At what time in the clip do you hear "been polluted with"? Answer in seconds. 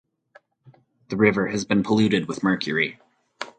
1.63-2.41